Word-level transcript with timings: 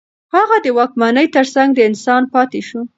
هغه 0.35 0.55
د 0.65 0.67
واکمنۍ 0.77 1.27
ترڅنګ 1.35 1.69
د 1.75 1.79
انسان 1.89 2.23
پاتې 2.33 2.59
شو. 2.67 2.79